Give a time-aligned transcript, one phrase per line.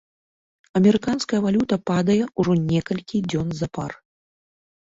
[0.79, 3.91] Амерыканская валюта падае ўжо некалькі дзён запар.